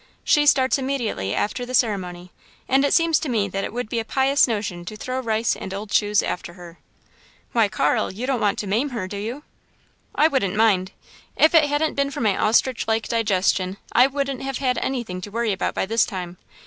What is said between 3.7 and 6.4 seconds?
would be a pious notion to throw rice and old shoes